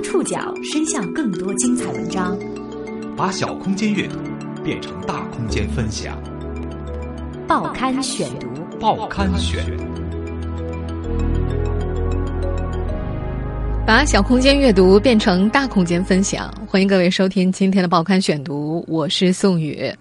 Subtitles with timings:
[0.00, 2.38] 让触角伸向更多精彩文章，
[3.14, 4.16] 把小空间阅读
[4.64, 6.18] 变成大空间分享。
[7.46, 8.48] 报刊选读，
[8.80, 9.62] 报刊选，
[13.86, 16.50] 把小空间阅读变成大空间分享。
[16.66, 19.92] 欢迎各位收听今天的报刊选读，我是宋宇。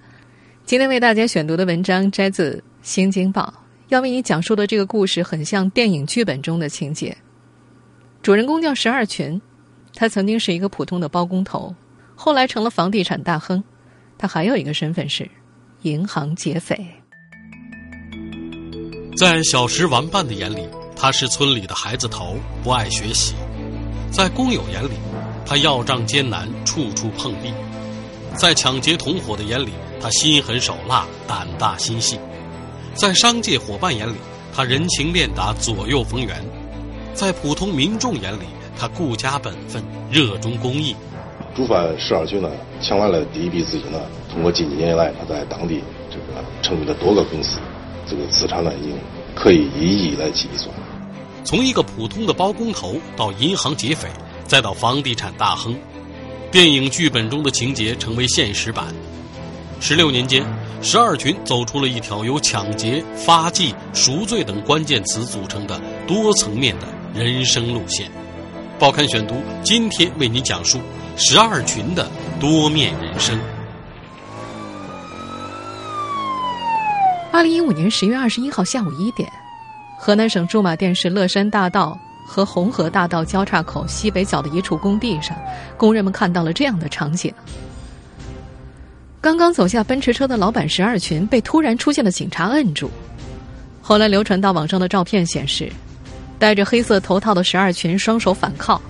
[0.64, 2.54] 今天为大家选读的文章摘自
[2.84, 3.54] 《新京报》，
[3.90, 7.18] 要为你讲述的这个故事很像电影剧本中的情节。
[8.22, 9.42] 主人公叫十二群，
[10.00, 11.76] 他曾经是一个普通的包工头，
[12.16, 13.62] 后来成了房地产大亨。
[14.18, 15.30] 他还有一个身份是
[15.82, 16.80] 银行劫匪。
[19.18, 23.34] 在小时玩伴的眼里，他是村里的孩子头，不爱学习；
[24.10, 24.92] 在工友眼里，
[25.46, 27.52] 他要账艰难，处处碰壁；
[28.38, 32.16] 在抢劫同伙的眼里，他心狠手辣，胆大心细；
[32.94, 34.16] 在商界伙伴眼里，
[34.56, 36.38] 他人情练达，左右逢源；
[37.14, 38.46] 在普通民众眼里，
[38.80, 40.96] 他顾家本分，热衷公益。
[41.54, 42.50] 主犯十二群呢，
[42.82, 44.00] 抢来了第一笔资金呢，
[44.32, 47.60] 通过近几年来他在当地这个成立了多个公司。
[48.08, 48.98] 这个资产呢，已经
[49.36, 50.74] 可以以亿来计算。
[51.44, 54.08] 从一个普通的包工头到银行劫匪，
[54.46, 55.76] 再到房地产大亨，
[56.50, 58.86] 电影剧本中的情节成为现实版。
[59.82, 60.46] 十六年间，
[60.82, 68.10] 十二群走出了一条由抢劫、发迹、赎罪等关键词组成的多层面的人生路线。
[68.80, 70.80] 报刊选读今天为您讲述
[71.18, 73.38] 十二群的多面人生。
[77.30, 79.30] 二零一五年十月二十一号下午一点，
[80.00, 85.38] 河南省驻马店市乐山大道和红河大道交叉口西北角的一处工地上，
[85.76, 87.34] 工人们看到了这样的场景：
[89.20, 92.90] 刚刚走下奔驰车的老板十二群被突然出现的警察摁住。
[93.82, 95.70] 后来流传到网上的照片显示，
[96.40, 98.82] 戴着黑色头套的十二群双手反铐，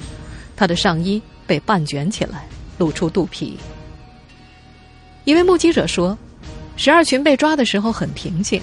[0.56, 2.48] 他的上衣被半卷起来，
[2.78, 3.58] 露出肚皮。
[5.26, 6.18] 一位目击者说。
[6.82, 8.62] 十二群被抓的时候很平静，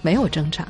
[0.00, 0.66] 没有挣扎。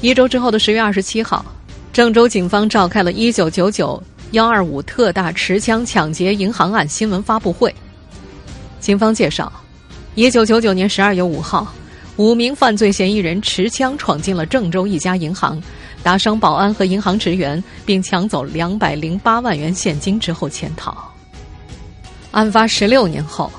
[0.00, 1.44] 一周之后的十月二十七号，
[1.92, 7.74] 郑州警方召开了一九九九幺二五特大持枪抢劫银行案新闻发布会。
[8.78, 9.52] 警方介绍，
[10.14, 11.74] 一九九九年十二月五号，
[12.14, 15.60] 五名犯罪嫌疑人持枪闯进了郑州一家银行，
[16.06, 20.96] 打伤保安和银行职员，并抢走两百零八万元现金之后潜逃。
[22.30, 23.50] 案发十六年后。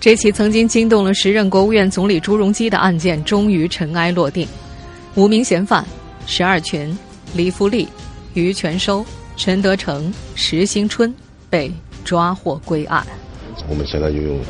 [0.00, 4.48] 这起曾经惊动了时任国务院总理朱镕基的案件终于尘埃落定，
[5.14, 5.84] 五名嫌犯
[6.24, 6.98] 石二群、
[7.34, 7.86] 李福利、
[8.32, 9.04] 于全收、
[9.36, 11.14] 陈德成、石新春
[11.50, 11.70] 被
[12.02, 13.06] 抓获归案。
[13.68, 14.40] 我们现在就用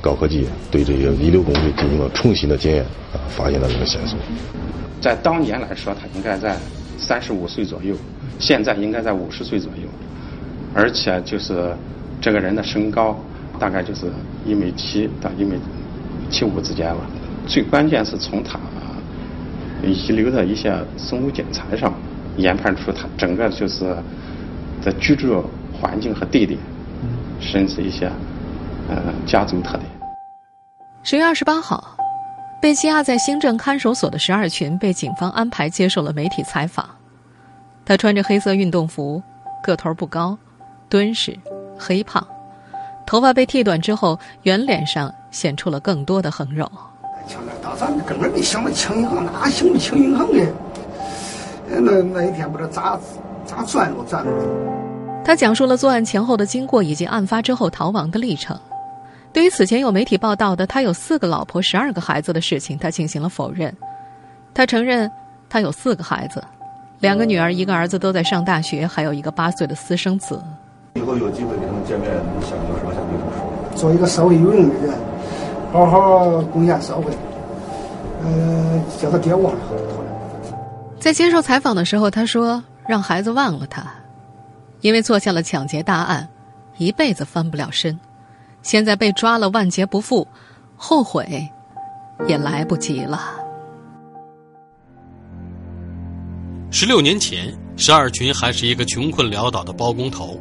[0.00, 4.16] 高科技对这个遗留工具进行了重新的检验，啊，发现了这个线索。
[5.00, 6.56] 在当年来说，他应该在
[6.96, 7.94] 三十五岁左右，
[8.38, 9.88] 现在应该在五十岁左右，
[10.74, 11.74] 而且就是
[12.20, 13.18] 这个人的身高。
[13.56, 14.10] 大概就是
[14.44, 15.56] 一米七到一米
[16.28, 17.00] 七五之间了。
[17.46, 18.58] 最关键是从他
[19.80, 21.94] 遗留的一些生物检材上
[22.36, 23.96] 研判出他整个就是
[24.82, 26.58] 的居住环境和地点，
[27.38, 28.10] 甚至一些
[28.88, 29.88] 呃家族特点。
[31.04, 31.93] 十月二十八号，
[32.64, 36.88] 被羁押在新郑看守所的十二群被警方安排接受了媒体采访。
[37.84, 39.22] 他穿着黑色运动服，
[39.62, 40.34] 个头不高，
[40.88, 41.38] 敦实，
[41.78, 42.26] 黑胖。
[43.04, 46.66] 头发被剃短之后，圆脸上显出了更多的横肉。
[47.28, 47.42] 抢
[48.06, 50.46] 根本没想到抢银行，哪想着抢银行呢？
[51.68, 52.98] 那那一天不知道咋
[53.44, 54.46] 咋转都转不住。
[55.22, 58.58] 他讲述了作案前后的经过以及案发之后逃亡的历程。
[59.34, 63.76] 对于此前有媒体报道的他有四个老婆、十二个孩子的事情，他进行了否认。
[64.54, 65.10] 他承认
[65.50, 66.40] 他有四个孩子，
[67.00, 70.40] 两个女儿、一个儿子都在上大学，还有一个八岁的私生子。
[70.94, 72.08] 以后有机会跟他们见面，
[72.42, 73.76] 想有什么想对他们说？
[73.76, 74.94] 做一个社会有用的人，
[75.72, 77.12] 好好贡献社会。
[78.24, 79.60] 嗯，叫他别忘了。
[81.00, 83.84] 在接受采访的时候，他说：“让孩子忘了他，
[84.80, 86.28] 因为做下了抢劫大案，
[86.76, 87.98] 一辈子翻不了身。
[88.64, 90.26] 现在被抓了，万劫不复，
[90.76, 91.48] 后悔
[92.26, 93.20] 也来不及了。”
[96.72, 100.36] 十六年前，十二群还是一个穷困潦倒的包工头。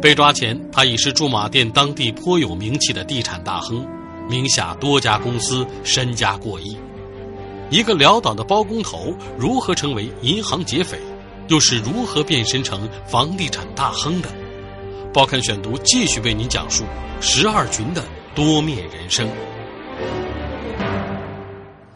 [0.00, 3.86] 被抓前，他已是驻马店当地颇有名气的地产大亨，
[4.28, 6.76] 名下多家公司，身家过亿。
[7.70, 10.98] 一个潦倒的包工头如何成为银行劫匪，
[11.48, 14.28] 又是如何变身成房地产大亨的？
[15.12, 16.84] 报刊选读继续为您讲述
[17.20, 18.02] 十二群的
[18.34, 19.28] 多面人生。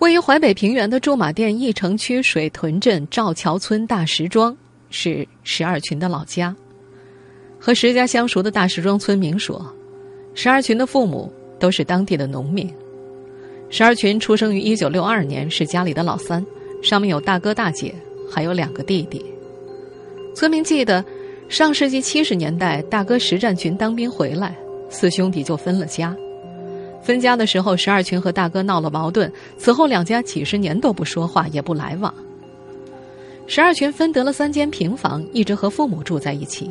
[0.00, 4.54] 位于淮北平原的驻马店驿城区水屯镇赵桥村大石庄，
[4.90, 6.54] 是十二群的老家。
[7.58, 9.64] 和石家相熟的大石庄村民说，
[10.34, 12.70] 十二群的父母都是当地的农民。
[13.70, 16.44] 十二群出生于一九六二年，是家里的老三，
[16.82, 17.94] 上面有大哥大姐，
[18.30, 19.24] 还有两个弟弟。
[20.34, 21.02] 村民记得，
[21.48, 24.56] 上世纪七十年代，大哥石占群当兵回来，
[24.90, 26.14] 四兄弟就分了家。
[27.00, 32.12] 分家的时候，石二群和大哥闹了矛盾，此后两家几十年都不说话，也不来往。
[33.46, 36.68] 石二群分得了三间平房，一直和父母住在一起。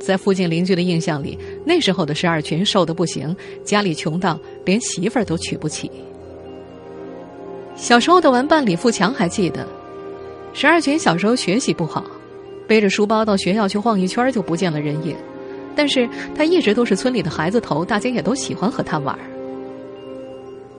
[0.00, 5.90] 在附近邻居的印象里，那时候的石二群瘦得不行，家里穷到连媳妇儿都娶不起。
[7.76, 9.66] 小时候的玩伴李富强还记得，
[10.54, 12.04] 石二群小时候学习不好。
[12.66, 15.14] 背着书包到学校去晃一圈就不见了人影，
[15.74, 19.18] 但是他一直都是村里的孩子头，大家也都喜欢和他玩。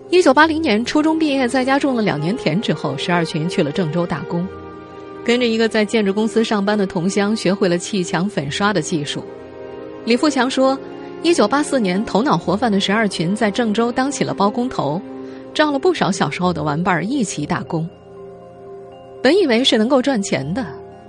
[0.09, 4.47] 一九八零年初中毕业，在家种了两年田之后，十二群去了郑州打工，
[5.23, 9.23] 跟着一个在建筑公司上班的同乡学会了砌墙粉刷的技术。
[10.05, 10.77] 李富强说，
[11.23, 15.01] 一九八四年头脑活泛的十二群在郑州当起了包工头，
[15.53, 17.87] 招了不少小时候的玩伴一起打工。
[19.23, 20.63] 本以为是能够赚钱的。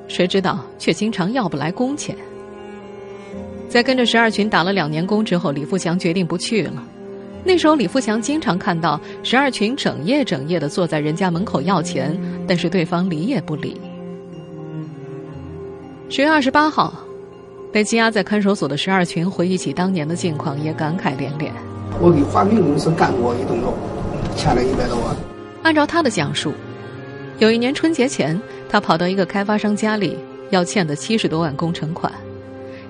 [0.08, 2.16] 谁知道，却经常要不来工钱。
[3.68, 6.82] 在跟着十二群打了两年工之后，李富强决定不去了。
[7.44, 13.80] 那时候，李富强经常看到十二群整夜整夜的坐在人家门口要钱，但是对方理也不理。
[16.08, 16.94] 十月二十八号，
[17.72, 21.52] 被羁押在看守所的十二群回忆起当年的境况，也感慨连连。
[22.00, 23.74] 我给华明公司干过一栋楼，
[24.36, 25.16] 欠了一百多万。
[25.62, 26.52] 按照他的讲述。
[27.38, 30.18] 有一年春节前，他跑到一个开发商家里
[30.50, 32.12] 要欠的七十多万工程款。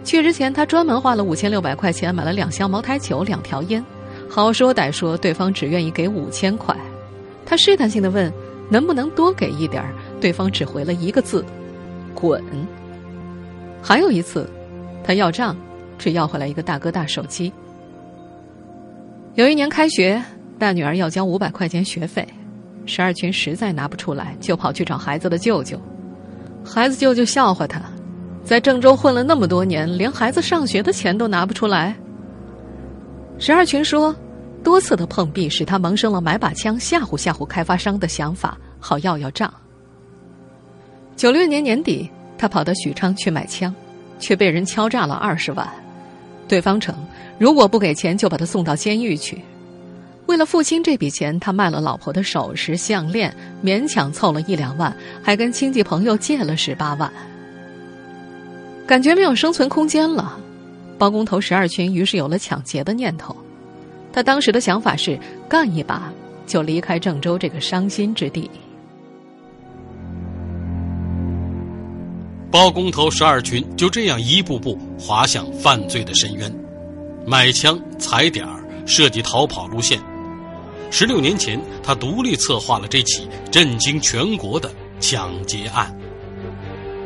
[0.05, 3.85] 去之前，他专门花了五千六百块钱买了两箱茅台酒、两条烟。
[4.29, 6.77] 好说歹说，对方只愿意给五千块。
[7.45, 8.33] 他试探性的问
[8.71, 9.85] ：“能不能多给一点？”
[10.21, 11.45] 对方只回了一个字
[12.15, 12.43] ：“滚。”
[13.83, 14.49] 还有一次，
[15.05, 15.57] 他要账，
[15.99, 17.53] 只要回来一个大哥大手机。
[19.35, 20.23] 有一年开学，
[20.59, 22.27] 大女儿要交五百块钱学费。
[22.87, 25.79] 十二群实在拿不出来，就跑去找孩子的舅舅。
[26.65, 27.81] 孩子舅舅笑话他，
[28.45, 31.95] 在郑州混了那么多年，连孩子上学的钱都拿不出来。
[33.39, 34.15] 十二群说，
[34.65, 39.53] 多次的碰壁使他萌生了买把枪吓唬吓唬开发商的想法，好要要账。
[41.17, 43.75] 九六年年底，他跑到许昌去买枪，
[44.19, 45.69] 却被人敲诈了二十万。
[46.49, 46.95] 对方称，
[47.39, 49.43] 如果不给钱，就把他送到监狱去。
[50.27, 53.35] 为了付清这笔钱，他卖了老婆的首饰、项链，
[53.65, 57.11] 勉强凑了一两万，还跟亲戚朋友借了十八万。
[58.87, 60.37] 感觉没有生存空间了，
[60.99, 63.35] 包工头十二群于是有了抢劫的念头。
[64.13, 65.19] 他当时的想法是
[65.49, 66.13] 干一把
[66.47, 68.51] 就离开郑州这个伤心之地。
[72.51, 76.53] 包工头十二群就这样一步步滑向犯罪的深渊，
[77.27, 80.01] 买枪、踩点儿、设计逃跑路线。
[80.91, 85.95] 十六年前，他独立策划了这起震惊全国的抢劫案。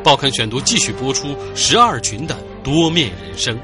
[0.05, 3.59] 报刊选读继续播出十二群的多面人生。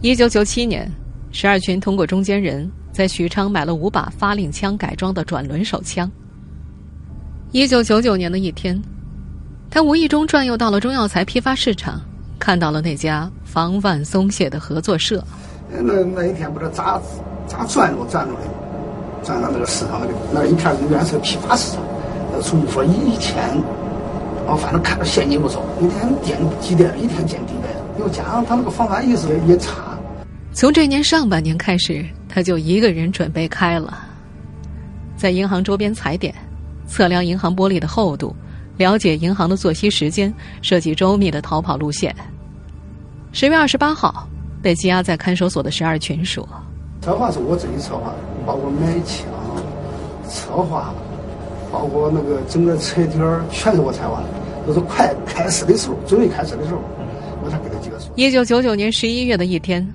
[0.00, 0.88] 一九九七年，
[1.32, 6.08] 十二群通过中间人在许昌买了五把发令枪改装的转轮手枪。
[7.50, 8.80] 一九九九年的一天。
[9.70, 12.00] 他无意中转悠到了中药材批发市场，
[12.38, 15.22] 看到了那家防范松懈的合作社。
[15.70, 17.00] 那那一天不知道咋
[17.46, 18.40] 咋转悠转着的，
[19.22, 21.82] 转到那个市场里，那一看原来是个批发市场。
[22.32, 23.36] 那从说一天，
[24.46, 27.68] 我反正看着现金不少，一天见几点，一天见几百，
[28.00, 29.98] 又加上他那个防范意识也差。
[30.54, 33.98] 从这年上半年开始，他就一个人准备开了，
[35.16, 36.34] 在银行周边踩点，
[36.86, 38.34] 测量银行玻璃的厚度。
[38.78, 40.32] 了解银行的作息时间，
[40.62, 42.14] 设计周密的逃跑路线。
[43.32, 44.26] 十月二十八号，
[44.62, 46.48] 被羁押在看守所的十二群说
[47.02, 48.16] ：“策划是我自己策划的，
[48.46, 49.26] 包括买枪、
[50.28, 50.94] 策划，
[51.72, 54.28] 包括那个整个车底儿，全是我策划的。
[54.66, 56.80] 都是快开始的时候，准备开始的时候，
[57.42, 59.86] 我才给他几个数。”一九九九年十一月的一天，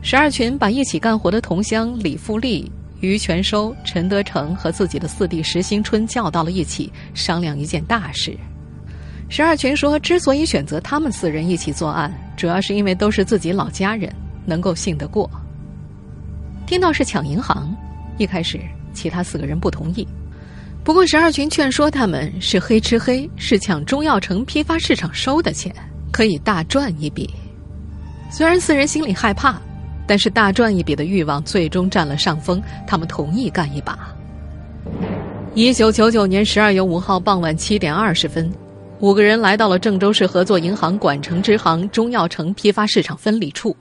[0.00, 2.70] 十二群把一起干活的同乡李富利。
[3.08, 8.36] 于全收、陈德成和自己的四弟石新春叫到了一起，商量一件大事。
[9.28, 14.14] 十二群说，之所以选择他们四人一起作案，主要是因为都是自己老家人，
[14.46, 15.28] 能够信得过。
[16.64, 17.74] 听到是抢银行，
[18.18, 18.60] 一开始
[18.94, 20.06] 其他四个人不同意，
[20.84, 25.74] 不过十二群劝说他们是黑吃黑，是抢中药城批发市场收的钱，
[26.12, 27.28] 可以大赚一笔。
[28.30, 29.60] 虽然四人心里害怕。
[30.06, 33.98] 但是大赚一笔的欲望最终占了上风，他们同意干一把。
[35.54, 38.50] 一九九九年十二月五号傍晚七点二十分，
[39.00, 43.76] 五个人来到了郑州市合作银行管城支行中药城批发市场分理处。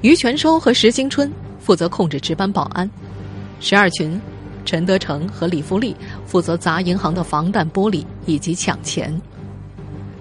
[0.00, 2.88] 于全收和石兴春负责控制值班保安，
[3.60, 4.20] 石二群、
[4.64, 9.20] 陈德成和李福利负责砸银行的防弹玻璃以及抢钱。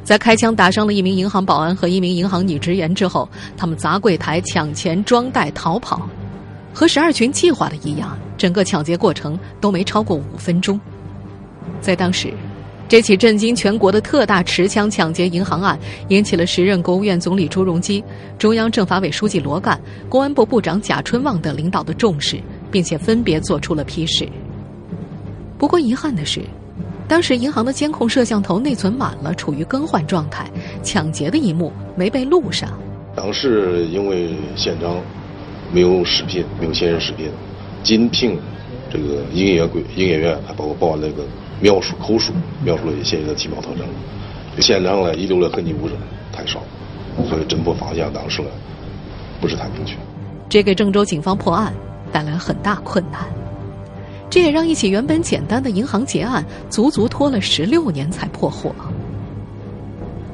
[0.08, 6.10] 在开枪打伤了一名银行保安和一名银行女职员之后，他们砸柜台、抢钱、装袋逃跑。
[6.74, 10.80] 和十二群计划的一样，整个抢劫过程都没超过五分钟。
[11.82, 12.32] 在当时，
[12.88, 18.02] 这起震惊全国的特大持枪抢劫银行案，引起了时任国务院总理朱镕基、
[18.38, 22.40] 中央政法委书记罗干、公安部部长贾春旺等领导的重视，
[22.72, 24.26] 并且分别作出了批示。
[25.58, 26.46] 不过遗憾的是，
[27.08, 30.50] 当时银行的监控摄像头内存满了，处于更换状态，
[30.84, 32.70] 抢劫的一幕没被录上。
[33.16, 34.96] 当时因为现场。
[35.70, 37.30] 没有视频，没有显人视频，
[37.84, 38.40] 仅凭
[38.90, 41.26] 这个营业柜营业员，还包括保安那个
[41.60, 42.32] 描述口述，
[42.64, 43.86] 描述了嫌疑的体貌特征。
[44.62, 45.98] 现场呢遗留的痕迹物证
[46.32, 46.62] 太少，
[47.28, 48.48] 所以侦破方向当时呢
[49.42, 49.98] 不是太明确。
[50.48, 51.74] 这给郑州警方破案
[52.14, 53.24] 带来很大困难，
[54.30, 58.74] 这也让一起原本简单的银行劫案足足拖了十六年才破获。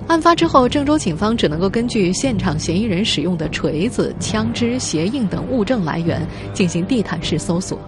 [0.07, 6.21] 案发之后，郑州警方只能够根据现场嫌疑人使用的锤子、枪支、鞋印等物证来源
[6.53, 7.79] 进行地毯式搜索。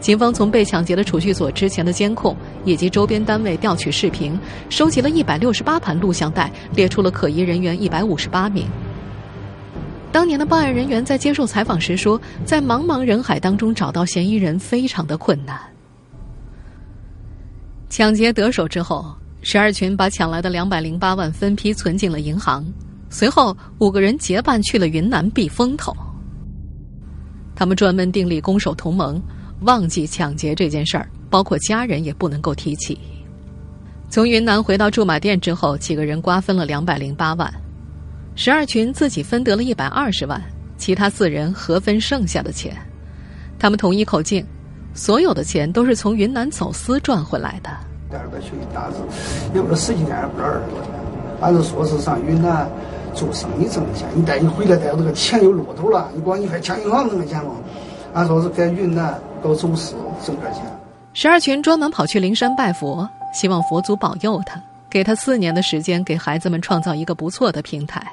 [0.00, 8.66] 警方从被抢劫的储蓄所之前的监控以及周边单位调取视频，收集了一百六十八盘录像带，列出了可疑人员一百五十八名。
[10.14, 15.60] 当年的办案人员在接受采访时说，在茫茫人海当中找到嫌疑人非常的困难。
[17.90, 19.12] 抢劫得手之后。
[19.42, 22.64] 十二群把抢来的两百零八万分批存进了银行，
[23.10, 25.94] 随后五个人结伴去了云南避风头。
[27.54, 29.20] 他们专门订立攻守同盟，
[29.62, 32.98] 忘记抢劫这件事儿，包括家人也不能够提起。
[34.08, 37.52] 从云南回到驻马店之后，几个人瓜分了两百零八万，
[38.36, 40.42] 十二群自己分得了一百二十万，
[40.76, 42.76] 其他四人合分剩下的钱。
[43.58, 44.44] 他们统一口径，
[44.92, 47.70] 所有的钱都是从云南走私赚回来的。
[48.10, 48.98] 二个去一大子，
[49.54, 50.90] 也不知道不二十多天。
[51.40, 52.68] 反正说是上云南
[53.14, 56.10] 做生意挣钱，你带你回来带这个钱又落头了。
[56.14, 57.52] 你光你还抢银行挣的钱吗？
[58.14, 60.62] 俺说是在云南搞走私挣点钱。
[61.12, 64.60] 十二群专门跑去灵山拜佛，希望佛祖保佑他，
[64.90, 68.04] 给他四年的时间，给孩子们创造一个不错的平台。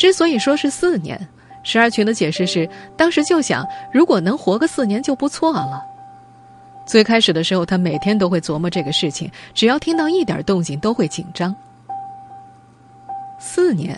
[0.00, 1.28] 之所以说是四年，
[1.62, 2.66] 十二群的解释是，
[2.96, 5.84] 当时就想，如果能活个四年就不错了。
[6.86, 11.54] 最开始的时候，他每天都会琢磨这个事情，只要听到一点动静都会紧张。
[13.38, 13.94] 四年，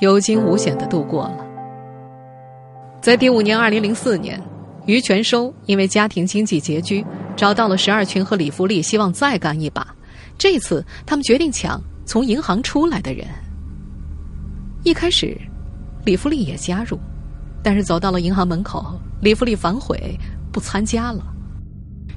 [0.00, 1.44] 有惊无险的度过了。
[3.02, 4.40] 在第五年，二零零四年，
[4.86, 7.04] 于全收因为家庭经济拮据，
[7.36, 9.86] 找到了十二群和李福利，希望再干一把。
[10.38, 13.26] 这次，他们决定抢从银行出来的人。
[14.82, 15.38] 一开始，
[16.06, 16.98] 李福利也加入，
[17.62, 20.18] 但是走到了银行门口，李福利反悔，
[20.50, 21.22] 不参加了。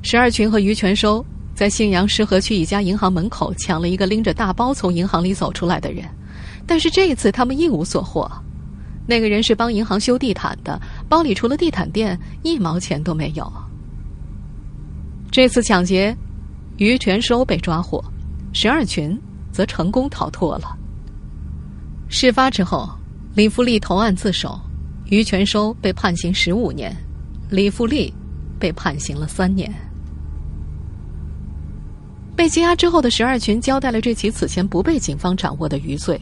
[0.01, 6.05] 十二群和于全收在信阳市河区一家银行门口抢了一个拎着大包从银行里走出来的人，
[6.65, 8.29] 但是这一次他们一无所获。
[9.05, 10.79] 那个人是帮银行修地毯的，
[11.09, 13.51] 包里除了地毯垫一毛钱都没有。
[15.29, 16.15] 这次抢劫，
[16.77, 18.01] 于全收被抓获，
[18.53, 19.19] 十二群
[19.51, 20.77] 则成功逃脱了。
[22.15, 22.87] 事发之后，
[23.33, 24.57] 李富利投案自首，
[25.09, 26.95] 于全收被判刑十五年，
[27.49, 28.13] 李富利
[28.59, 29.73] 被判刑了三年。
[32.35, 36.21] 被羁押之后的十二群交代了这起此前不被警方掌握的余罪。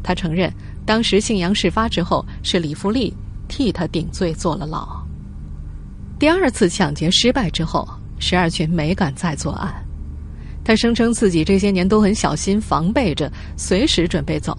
[0.00, 0.48] 他承认，
[0.86, 3.12] 当时信阳事发之后是李福利
[3.48, 4.86] 替他顶罪坐了牢。
[6.20, 7.86] 第二次抢劫失败之后，
[8.20, 9.74] 十二群没敢再作案。
[10.62, 14.56] 他声称自己这些年都很小心防备着，随时准备走。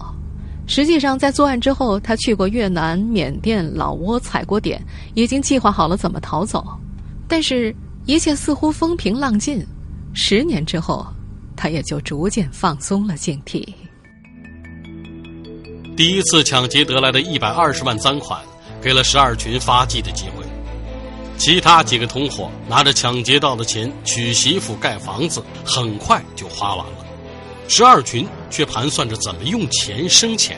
[0.68, 4.80] 实际上，在作案之后，他去过越南、缅甸、老挝踩过点，
[5.14, 6.62] 已经计划好了怎么逃走。
[7.26, 9.66] 但是，一切似乎风平浪静。
[10.12, 11.06] 十年之后，
[11.56, 13.66] 他也就逐渐放松了警惕。
[15.96, 18.38] 第一次抢劫得来的一百二十万赃款，
[18.82, 20.44] 给了十二群发迹的机会。
[21.38, 26.97] 其他几个同伙拿着抢劫到的钱娶媳妇、盖房子，很快就花完了。
[27.70, 30.56] 十二群却盘算着怎么用钱生钱，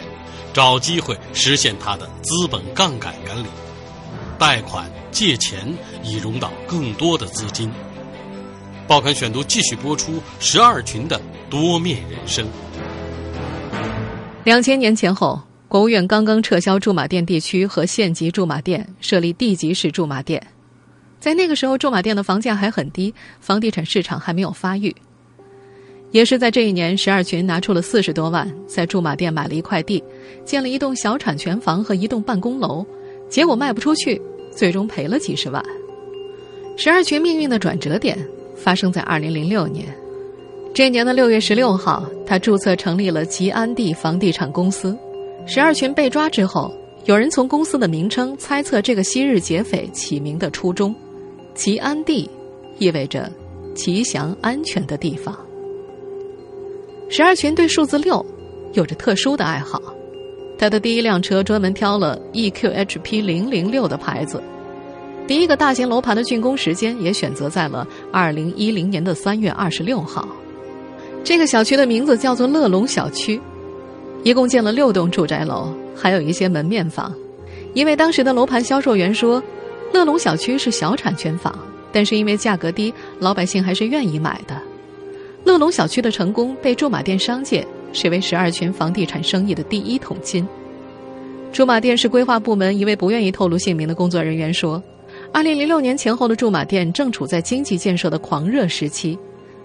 [0.53, 3.49] 找机会实现他的资本杠杆原理：
[4.39, 7.69] 贷款、借钱，以融到更多的资金。
[8.87, 12.47] 报刊选读继续播出十二群的多面人生。
[14.45, 20.41] 两千年前后，国务院刚刚撤销驻马店地区和县级驻马店，设立地级市驻马店。
[21.19, 24.95] 在那个时候，驻马店的房价还很低，房地产市场还没有发育。
[26.13, 30.03] 也是在这一年，石二群拿出了四十多万，在驻马店买了一块地，
[30.45, 32.85] 建了一栋小产权房和一栋办公楼，
[33.29, 35.65] 结果卖不出去，最终赔了几十万。
[36.77, 38.19] 石二群命运的转折点
[38.57, 39.87] 发生在二零零六年，
[40.75, 44.97] 这年的六月十六号，他注册成立了吉安地房地产公司。
[45.47, 46.75] 石二群被抓之后，
[47.05, 50.95] 有人从公司的名称猜测这个昔日劫匪起名的初衷。
[51.55, 52.29] 吉安地
[52.79, 53.31] 意味着
[53.75, 55.37] 吉祥安全的地方。
[57.13, 58.25] 十二群对数字六
[58.73, 59.83] 有着特殊的爱好，
[60.57, 64.41] 他的第一辆车专门挑了 EQHP 零零六的牌子。
[65.27, 70.29] 第一个大型楼盘的竣工时间也选择在了二零一零年的三月二十六号。
[71.25, 73.41] 这个小区的名字叫做乐龙小区，
[74.23, 77.13] 一共建了六栋住宅楼，还有一些门面房。
[77.75, 79.43] 因为当时的楼盘销售员说。
[79.93, 81.53] 乐龙小区是小产权房，
[81.91, 84.57] 但是因为价格低，老百姓还是愿意买的。
[85.45, 90.47] 乐龙小区的成功被驻马店商界视为十二群房地产生意的第一桶金。
[91.53, 94.81] 驻马店市规划部门一位不愿意透露姓名的工作人员说
[95.33, 99.19] ：“二零零六年前后的驻马店正处在经济建设的狂热时期，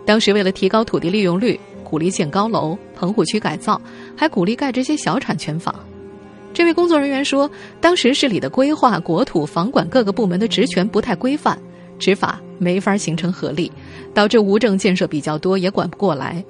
[0.03, 3.79] 当时为了提高土地利用率，鼓励建高楼、棚户区改造，
[4.15, 5.75] 还鼓励盖这些小产权房。”
[6.51, 11.59] 这位工作人员说，当时市里的规划、国土、房管各个部门的职权不太规范，
[11.97, 13.71] 执法没法形成合力，
[14.13, 16.43] 导致无证建设比较多，也管不过来。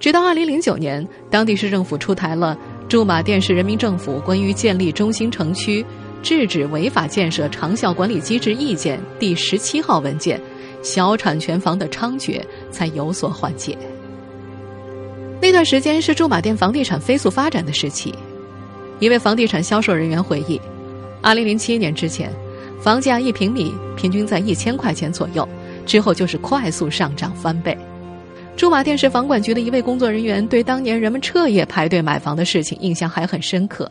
[0.00, 5.84] 直到二零零九年，当地市政府出台了《驻马店市人民政府关于建立中心城区、
[6.22, 10.40] 制止违法建设长效管理机制意见》第十七号文件，
[10.82, 13.78] 小产权房的猖獗才有所缓解。
[15.40, 18.14] 那段时间是驻马店房地产飞速发展的时期。
[19.00, 20.60] 一位房地产销售人员回忆，
[21.20, 22.30] 二零零七年之前，
[22.84, 25.48] 房价一平米平均在一千块钱左右，
[25.86, 27.74] 之后就是快速上涨翻倍。
[28.58, 33.90] 驻马店市房管局的一位工作人员对当年人们彻夜排队买房的事情印象还很深刻，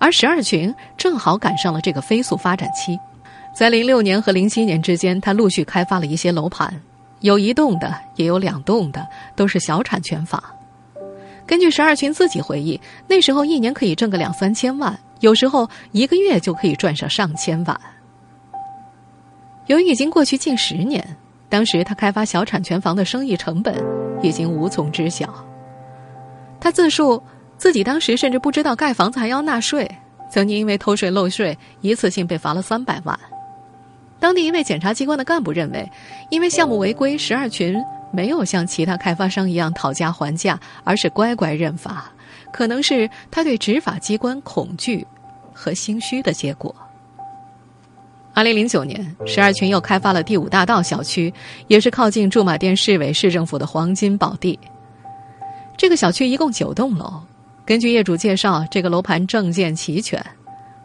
[0.00, 2.98] 而十二群正好赶上了这个飞速发展期，
[3.54, 6.74] 在零六年和零七年之间，他陆续开发了一些楼盘，
[7.20, 10.42] 有一栋的，也有两栋的，都是小产权房。
[11.46, 17.78] 根据十二群自己回忆，那时候一年可以挣个两三千万，有时候一个月就可以赚上上千万。
[19.66, 21.16] 由于已经过去近十年，
[21.48, 23.74] 当时他开发小产权房的生意成本
[24.22, 25.28] 已经无从知晓。
[26.60, 27.22] 他自述
[27.58, 29.90] 自己当时甚至不知道盖房子还要纳税，
[30.30, 33.18] 曾经因为偷税漏税，一次性被罚了三百万。
[34.18, 35.86] 当地一位检察机关的干部认为，
[36.30, 37.76] 因为项目违规，十二群。
[38.14, 42.08] 没有像其他开发商一样讨价还价，而是乖乖认罚，
[42.52, 45.04] 可能是他对执法机关恐惧
[45.52, 46.72] 和心虚的结果。
[48.32, 51.32] 二零零九年，十二群又开发了第五大道小区，
[51.66, 54.58] 也是靠近驻马店市委市政府的黄金宝地。
[55.76, 57.20] 这个小区一共九栋楼，
[57.64, 60.24] 根据业主介绍，这个楼盘证件齐全。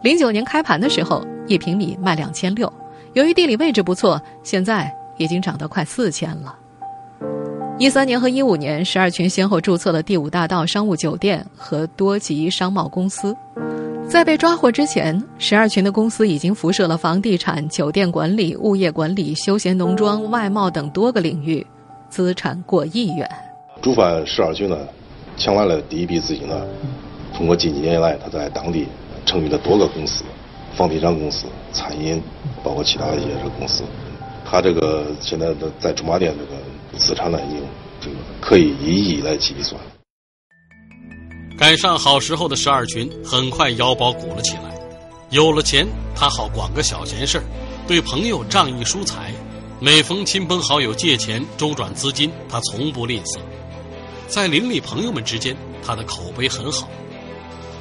[0.01, 2.71] 零九年开盘的时候，一平米卖两千六，
[3.13, 6.55] 由于地理位置不错，现在已经涨到快四千了。
[7.79, 13.33] 一三年和一五年，十二群先后注册了第五大道商务酒店和多吉商贸公司。
[14.05, 21.65] 在被抓获之前，十二群的公司已经辐射了房地产、酒店管理、物业管理、休闲农庄、外贸等多个领域，
[22.09, 23.25] 资产过亿元。
[23.81, 24.77] 主犯十二群呢，
[25.37, 26.61] 抢来了第一笔资金呢，
[27.33, 28.89] 通过近几年来他在当地
[29.25, 30.25] 成立了多个公司，
[30.75, 32.21] 房地产公司、餐饮，
[32.61, 33.85] 包括其他的一些公司。
[34.49, 36.59] 他这个现在的在驻马店这个。
[36.97, 37.63] 资产呢，已经
[38.01, 39.79] 这个可以以亿来计算。
[41.57, 44.75] 赶上好时候的十二群很快腰包鼓了起来，
[45.29, 47.43] 有了钱，他好管个小闲事儿，
[47.88, 49.31] 对朋友仗义疏财，
[49.79, 53.39] 每逢亲朋好友借钱周转资金，他从不吝啬。
[54.27, 56.89] 在邻里朋友们之间，他的口碑很好，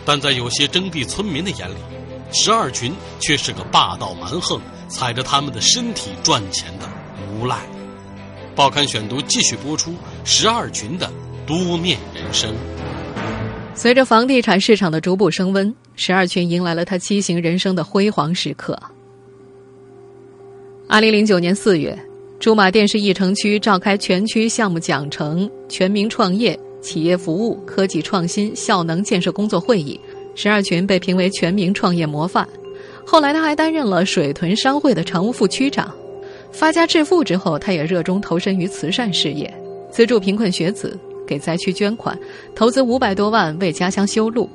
[0.05, 1.77] 但在有些征地村民的眼里，
[2.31, 6.89] 十二群却是个霸道蛮横、踩着他们的身体赚钱的
[7.33, 7.59] 无赖。
[8.57, 11.09] 报刊选读继续播出十二群的
[11.47, 12.53] 多面人生。
[13.75, 18.77] 随着房地产市场的逐步升温，十二群迎来了他畸形人生的辉煌时刻。
[20.89, 21.97] 二零零九年四月，
[22.41, 30.01] 驻马店市驿城区召开全区项目奖惩、全民创业、企业服务、科技创新、效能建设工作会议，
[30.35, 32.49] 十二群被评为全民创业模范。
[33.11, 35.91] 后来，他还担任了水屯商会的常务副区长。
[36.53, 39.51] 发家致富之后，他也热衷投身于慈善事业，
[39.91, 40.95] 资助贫困学子，
[41.27, 42.17] 给灾区捐款，
[42.55, 44.47] 投资五百多万为家乡修路。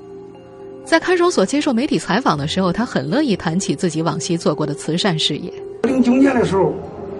[0.85, 5.51] 在看守所接受媒体采访的时候，他很乐意谈起自己往昔做过的慈善事业。
[5.81, 6.71] 零九年的时候，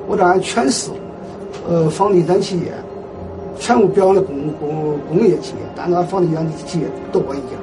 [0.07, 0.91] 我这全市，
[1.67, 2.71] 呃，房地产企业
[3.59, 7.57] 全部表扬的工工工业企业，但是房地产企业都我一家。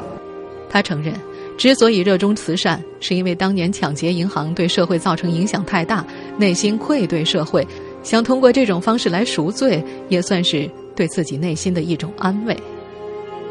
[0.68, 1.14] 他承认，
[1.60, 6.02] 之所以热衷慈善，是因为当年抢劫银行对社会造成影响太大，
[6.38, 7.62] 内心愧对社会，
[8.02, 12.56] 想通过这种方式来赎罪，也算是对自己内心的一种安慰。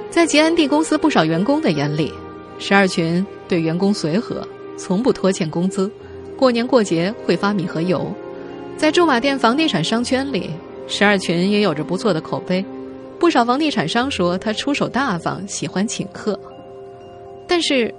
[0.10, 2.12] 在吉安地公司不少员工的眼里，
[2.58, 4.41] 十二群对员工随和，
[4.76, 5.88] 从不拖欠工资，
[6.36, 8.12] 过年过节会发米和油。
[8.76, 10.50] 在驻马店房地产商圈里，
[10.88, 12.65] 十二群也有着不错的口碑，
[13.19, 16.39] 不少房地产商说他出手大方，喜欢请客。
[17.50, 17.92] 但是，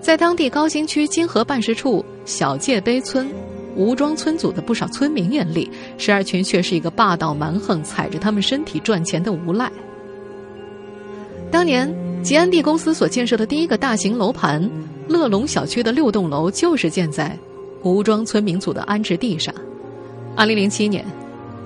[0.00, 3.30] 在当地高新区金河办事处小界碑村
[3.76, 9.70] 吴庄村组的不少村民眼里，石二群却是一个霸道蛮横、踩着他们身体赚钱的无赖。
[11.50, 14.68] 当年吉安地公司所建设的第一个大型楼盘
[15.06, 17.38] 乐龙小区的六栋楼，就是建在
[17.82, 19.54] 吴庄村民组的安置地上。
[20.34, 21.04] 二零零七年，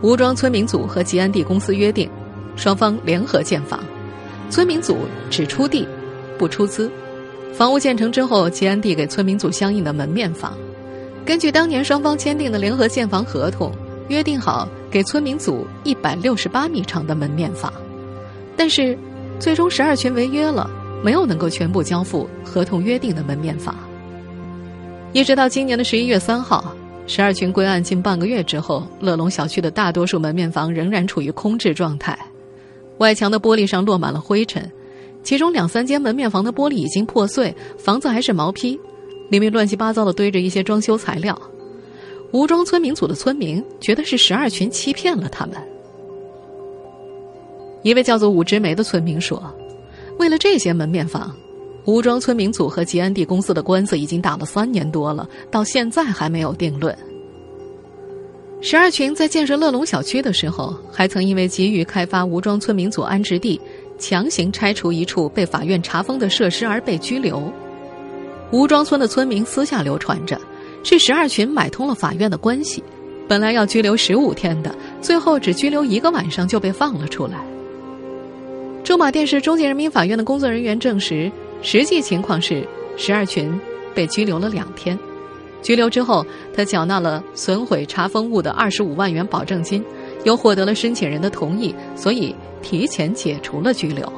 [0.03, 2.11] 吴庄村民组和吉安地公司约定，
[2.57, 3.79] 双方联合建房，
[4.50, 4.96] 村民组
[5.31, 5.87] 只出地，
[6.37, 6.90] 不出资。
[7.56, 10.58] 房屋建成之后，吉安地给村民组相应的门面房。
[11.24, 13.70] 根据当年双方签订的联合建房合同，
[14.08, 17.72] 约定好给村民组一百六十八米长的门面房。
[18.56, 18.98] 但是，
[19.38, 20.68] 最终十二群违约了，
[21.00, 23.72] 没有能够全部交付合同约定的门面房。
[25.12, 26.74] 一直到今年的十一月三号，
[27.06, 32.18] 十二群归案近半个月之后，乐龙小区的大多数门面房仍然处于空置状态，
[32.98, 34.68] 外墙的玻璃上落满了灰尘。
[35.24, 38.78] 其中两三间门面房的玻璃已经破碎，房子还是毛坯，
[39.30, 41.37] 里面乱七八糟的堆着一些装修材料。
[42.30, 45.56] 吴庄村民组的村民觉得是十二群欺骗了他们。
[47.82, 49.42] 一位叫做武之梅的村民说
[50.18, 51.34] ：“为了这些门面房，
[51.84, 56.96] 吴庄村民组和吉安地公司的官司已经打了三年多了，到现在还没有定论。”
[58.60, 63.60] 十二群在建设乐龙小区的时候，还曾因为急于开发吴庄村民组安置地。
[63.98, 67.52] 强行拆除一处被法院查封的设施而被拘留。
[68.50, 70.40] 吴庄村的村民私下流传着，
[70.83, 72.83] 是十二群买通了法院的关系，
[73.26, 77.44] 本来要拘留十五天的，最后只拘留一个晚上就被放了出来。
[78.85, 83.59] 驻马店市中级人民法院的工作人员证实，实际情况是十二群
[83.94, 84.96] 被拘留了两天，
[85.62, 89.83] 拘留之后，他缴纳了损毁查封物的二十五万元保证金。
[90.24, 94.12] 又获得了申请人的同意，所以提前解除了拘留。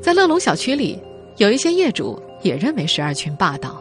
[0.00, 0.98] 在乐龙小区里，
[1.36, 3.80] 有一些业主也认为十二群霸道。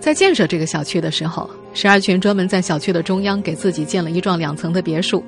[0.00, 5.22] 在建设这个小区的时候，十二群专门在小区的中央给自己建了一幢两层的别墅。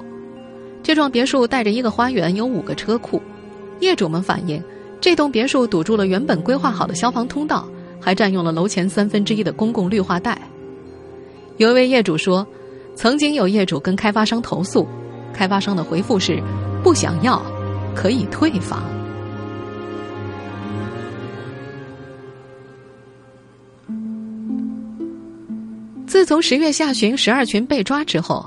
[0.83, 3.21] 这幢别墅带着一个花园，有五个车库。
[3.81, 4.63] 业主们反映，
[5.01, 7.69] 这栋别墅堵住了原本规划好的消防通道，
[8.01, 10.41] 还占用了楼前三分之一的公共绿化带。
[11.59, 12.47] 有一位业主说。
[12.97, 14.89] 曾经有业主跟开发商投诉，
[15.33, 16.43] 开发商的回复是
[16.83, 17.41] 不想要，
[17.95, 18.83] 可以退房。
[26.07, 28.45] 自从十月下旬十二群被抓之后，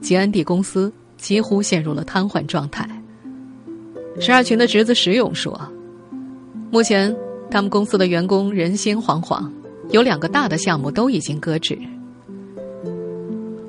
[0.00, 2.88] 吉安地公司几乎陷入了瘫痪状态。
[4.18, 5.58] 十二群的侄子石勇说
[6.72, 7.14] ：“目前
[7.52, 9.48] 他们公司的员工人心惶惶，
[9.90, 11.78] 有两个大的项目都已经搁置。”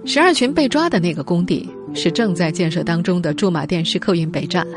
[0.06, 4.68] 十二群被抓的那个工地是正在建设当中的驻马店市客运北站，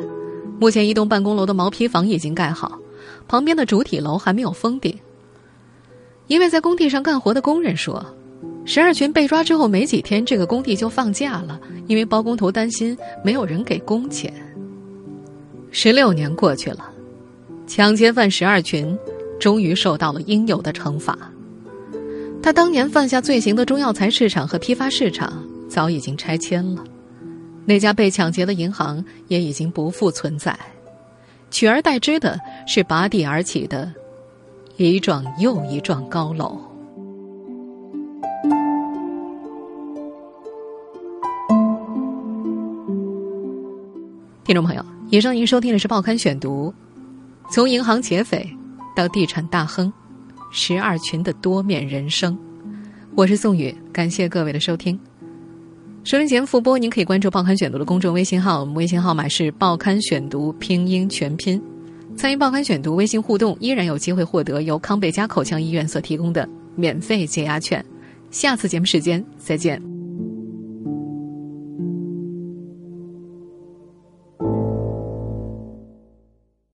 [0.59, 2.79] 目前一栋办公楼的毛坯房已经盖好，
[3.27, 4.97] 旁边的主体楼还没有封顶。
[6.29, 8.05] 一位在工地上干活的工人说
[8.65, 14.33] ：“十二群被抓之后没几天，这个工地就放假了，因为包工头担心没有人给工钱。”
[15.73, 16.89] 十六年过去了，
[17.67, 18.97] 抢劫犯十二群
[19.41, 21.19] 终于受到了应有的惩罚。
[22.47, 26.85] 他当年犯下罪行的中药材市场和批发市场早已经拆迁了，
[27.65, 30.57] 那家被抢劫的银行也已经不复存在，
[31.51, 33.93] 取而代之的是拔地而起的
[34.77, 36.57] 一幢又一幢高楼。
[44.45, 46.73] 听众朋友，以上您收听的是《报刊选读》，
[47.53, 48.49] 从银行劫匪
[48.95, 49.93] 到地产大亨。
[50.59, 52.37] 十二群的多面人生，
[53.14, 54.99] 我是宋宇，感谢各位的收听。
[56.03, 61.62] 收听节目复播，您可以关注《报刊选读》的公众微信号，我们微信号码是“报刊选读”拼音全拼。
[62.16, 67.85] 参与《报刊选读》微信互动，依然有机会获得由康贝佳口腔医院所提供的免费解压券。
[68.31, 69.96] 下次节目时间再见。